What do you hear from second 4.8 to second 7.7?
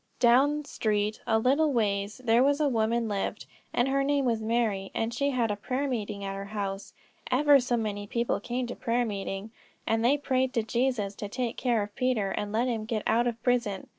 and she had a prayer meeting at her house; ever